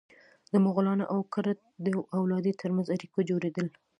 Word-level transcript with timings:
د 0.53 0.53
مغولانو 0.65 1.05
او 1.13 1.19
کرت 1.33 1.59
د 1.85 1.87
اولادې 2.19 2.53
تر 2.61 2.69
منځ 2.75 2.87
اړیکو 2.95 3.19
جوړېدل. 3.29 3.67